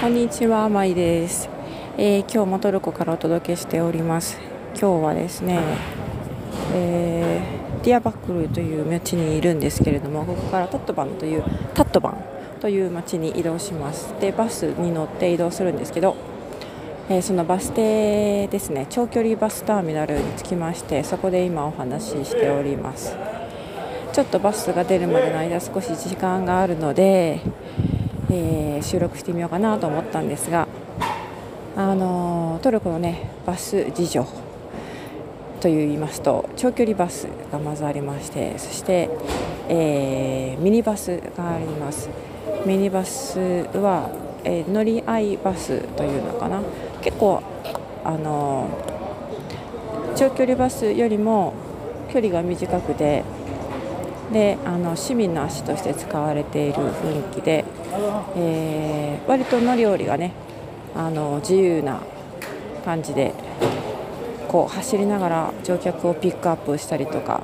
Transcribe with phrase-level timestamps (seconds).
[0.00, 1.50] こんにちは、まいです、
[1.98, 4.38] えー、今日もトルコからお届けしております。
[4.70, 5.60] 今日はですね、
[6.72, 11.44] えー、ディアバックルという町にいるんですけれども、ここからタットバンという
[11.74, 12.16] タットバン
[12.60, 14.14] という町に移動します。
[14.22, 16.16] で、バスに乗って移動するんですけど、
[17.10, 23.14] えー、そのバス停ですね、長距離バスターミナルに着きまして、そこで今お話ししております。
[24.14, 27.40] ちょっとバスが出るまでの間少し時間があるので、
[28.30, 30.68] えー、収録してみようかなと思ったんですが、
[31.76, 34.26] あのトルコの、ね、バス事情
[35.60, 39.10] といいますと長距離バスがまずありましてそして、
[39.68, 42.08] えー、ミニバスがあります。
[42.66, 44.10] ミニバスは、
[44.44, 46.60] えー、乗り合いバスというのかな。
[47.00, 47.42] 結構
[48.04, 48.68] あの
[50.16, 51.54] 長距離バスよりも
[52.12, 53.24] 距離が短くて
[54.32, 57.64] であの市民の足として使われている雰囲気で、
[58.36, 60.32] えー、割と乗り降りがね
[60.94, 62.00] あの自由な
[62.84, 63.34] 感じで
[64.48, 67.42] こう走りながら乗客をピックアップしたりとか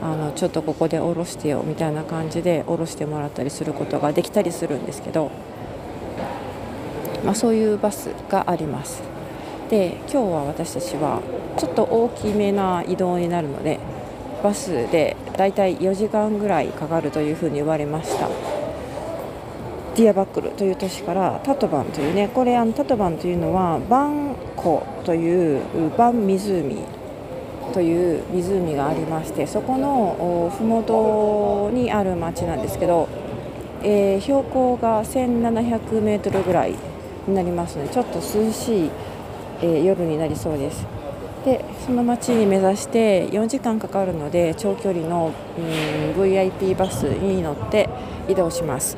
[0.00, 5.30] あのちょっとここで降ろしてよみたいな感じで降ろしてもらったりすることができたりするんですけど、
[7.24, 9.02] まあ、そういうバスがあります。
[9.70, 11.20] で今日は私たちは
[11.58, 13.78] ちょっと大きめな移動になるので
[14.42, 18.28] バスでだいたい4時間ぐらいかかるというふうに言われました
[19.98, 25.60] ディアバックルという都市からタトバンというねこれあのタトバンというのはバン湖という
[25.98, 26.86] バン湖
[27.72, 33.08] という湖がありましてそこの麓にある町なんですけど、
[33.82, 36.76] えー、標高が1700メートルぐらい
[37.26, 38.90] になりますのでちょっと涼しい、
[39.62, 40.86] えー、夜になりそうです。
[41.44, 47.88] でその町に目指して4時間かかるので長距離の、うん、VIP バスに乗って
[48.28, 48.96] 移動します。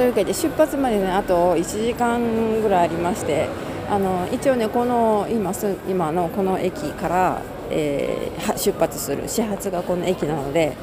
[0.00, 3.50] というわけで出発まで、ね、あと1時間ぐらいありまして
[3.90, 10.74] あの一応ねこの今す今のこの駅から、えー、出発する始発がこの駅なので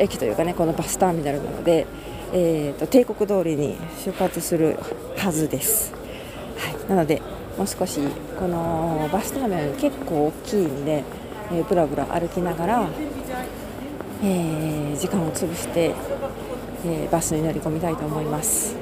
[0.00, 1.86] 駅というかねこのバスターミナルなので、
[2.32, 4.76] えーと、帝国通りに出発する
[5.18, 5.94] はずです。
[6.58, 7.22] はい、なので
[7.56, 8.00] もう少し
[8.36, 11.04] このバスターミナル結構大きいんで、
[11.52, 12.88] えー、ブラブラ歩きながら、
[14.20, 15.94] えー、時間を潰して、
[16.86, 18.76] えー、バスに乗り込みたいと思います。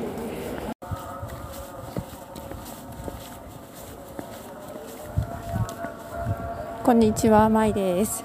[6.82, 8.24] こんにちは、まいです。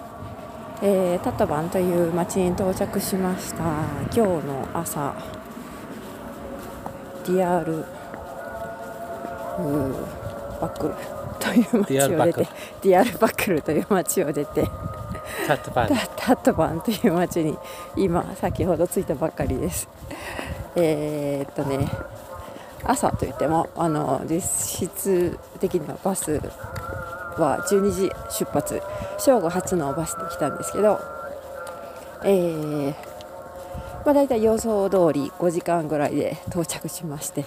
[0.81, 3.63] えー、タトバンという町に到着しました。
[4.15, 5.13] 今日の朝、
[7.25, 7.85] ディアル、
[10.59, 10.95] バックル
[11.39, 12.47] という町を出て
[12.81, 14.67] ディアルバックルという町を出て
[15.47, 15.87] タットバン。
[15.87, 17.57] タットバンという町に
[17.95, 19.87] 今先ほど着いたばっかりです。
[20.75, 21.89] えー、っとね
[22.83, 26.41] 朝といってもあの実質的にはバス
[27.37, 28.81] は12時出発。
[29.17, 30.99] 正午初のバスで来たんですけど
[32.23, 32.93] えー
[34.05, 37.45] まあ、大体予想通り5時間ぐらいで到着しまして。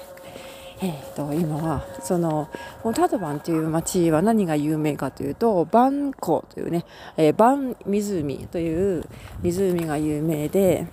[0.83, 2.49] えーと、今はその
[2.95, 6.87] タドバンという町は何が有名かというとバン湖というね、
[7.19, 9.05] えー、バン湖という
[9.43, 10.87] 湖が有名で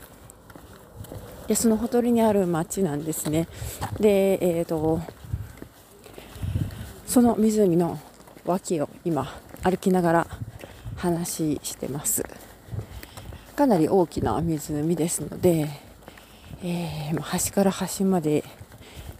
[1.48, 3.48] でそのほとりにある町なんですね。
[4.02, 5.00] で、えーと、
[7.06, 7.98] その湖の
[8.46, 9.34] 脇を今
[9.64, 10.28] 歩きながら
[10.98, 12.26] 話してます。
[13.56, 15.70] かなり大きな湖ですので、
[16.64, 18.44] えー、端から端まで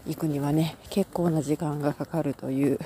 [0.08, 2.80] 行くにはね結構な時間がかかるという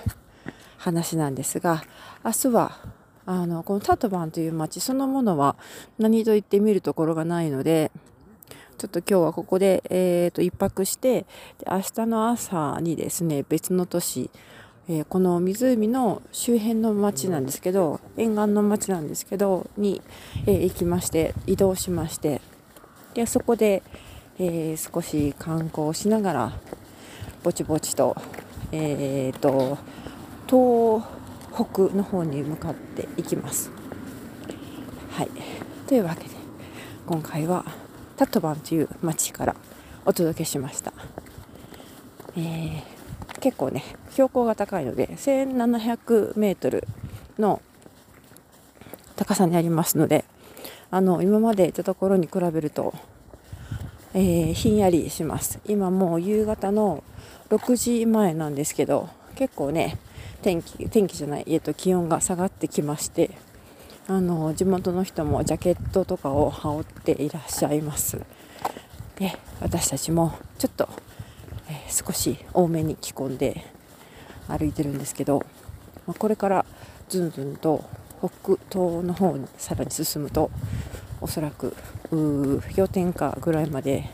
[0.78, 1.84] 話なんですが
[2.26, 2.78] 明日は
[3.26, 5.56] あのこのタトバンという町そのものは
[6.00, 7.92] 何と言ってみるところがないので
[8.78, 11.22] ちょっと今日はここで、えーと、1泊して
[11.60, 14.32] で明日の朝にですね別の都市、
[14.90, 20.02] えー、この湖の周辺の町なんですけど沿岸の町なんですけどに、
[20.48, 22.42] えー、行きまして移動しまして
[23.14, 23.84] でそこで、
[24.40, 26.54] えー、少し観光しながら
[27.44, 28.16] ぼちぼちと,、
[28.72, 29.78] えーと、
[30.48, 31.04] 東
[31.54, 33.72] 北の方に向かっていきます。
[35.12, 35.30] はい、
[35.88, 36.30] というわけで
[37.08, 37.66] 今回は
[38.16, 39.56] タットバンという町から
[40.06, 40.94] お届けしました。
[42.38, 46.88] えー、結構ね標高が高いので1700メートル
[47.40, 47.62] の
[49.16, 50.26] 高さにありますので
[50.92, 52.94] あの今まで行ったところに比べると、
[54.14, 57.04] えー、ひんやりします今もう夕方の
[57.52, 59.98] 6時前なんですけど結構ね
[60.42, 63.32] 天気天気じゃない、えっと、気温が下がってきまして
[64.08, 68.22] あの地元の人もジャケットとかを羽織っていらっしゃいます。
[69.16, 70.90] で私たちもちょっと、
[71.70, 73.66] えー、少し多めに着込んで
[74.48, 75.46] 歩いてるんですけど、
[76.08, 76.66] まあ、これから
[77.08, 77.84] ずんずんと
[78.20, 80.50] 北東の方にさらに進むと
[81.20, 81.76] おそらく
[82.10, 84.10] 氷点下ぐらいまで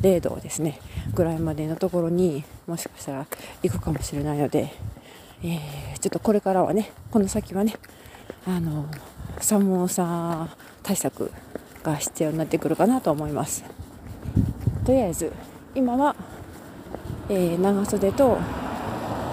[0.00, 0.80] 0度ですね。
[1.14, 3.26] ぐらいまでのところにもしかしたら
[3.62, 4.72] 行くかもしれないので、
[5.42, 7.74] えー、ちょっとこれからはねこの先はね
[8.46, 8.86] あの
[9.40, 10.48] 寒さ
[10.82, 11.30] 対策
[11.82, 13.64] が必要になってくるかなと思います。
[14.84, 15.32] とりあえず
[15.74, 16.14] 今は、
[17.28, 18.38] えー、長袖と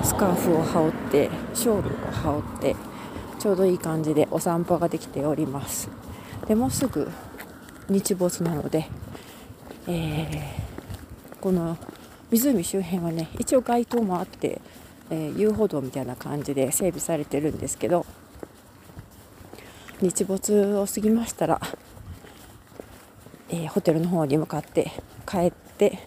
[0.03, 2.75] スカーフを羽織ってショールを羽織って
[3.39, 5.89] ちょうどいい感じでお散歩ができております。
[6.47, 7.09] でもうすぐ
[7.89, 8.87] 日没なので、
[9.87, 11.77] えー、この
[12.31, 14.61] 湖周辺はね一応街灯もあって、
[15.09, 18.05] えー、遊歩道みたいな感じで整備されてるんですけど
[20.01, 21.61] 日没を過ぎましたら、
[23.49, 24.91] えー、ホテルの方に向かって
[25.25, 25.99] 帰って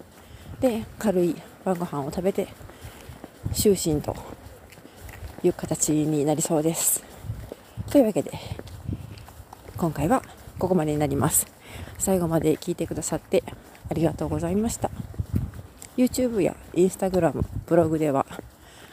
[0.60, 2.48] で軽い晩ご飯を食べて
[3.52, 4.16] 就寝と
[5.42, 7.04] いう形になりそうです。
[7.90, 8.32] というわけで
[9.76, 10.22] 今回は
[10.58, 11.46] ここまでになります。
[11.98, 13.42] 最後まで聞いてくださって
[13.90, 14.90] ありがとうございました。
[15.96, 18.26] YouTube や Instagram ブログでは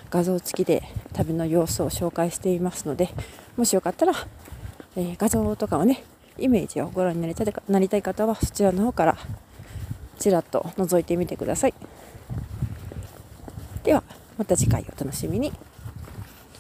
[0.10, 0.84] 画像付きで
[1.14, 3.10] 旅の様子を紹介していますので
[3.58, 4.14] もしよかったら、
[4.96, 6.04] えー、画像とかをね
[6.38, 9.18] イメージをご覧になりたいなりたい方はそちらの方から
[10.18, 11.74] ちらっと覗いてみてください。
[13.84, 14.04] では
[14.38, 15.52] また次回お楽しみに。